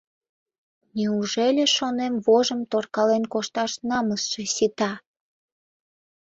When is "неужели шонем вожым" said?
0.95-2.61